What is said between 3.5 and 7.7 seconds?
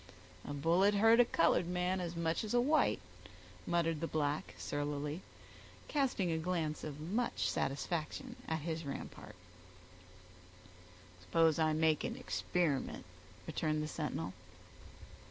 muttered the black, surlily, casting a glance of much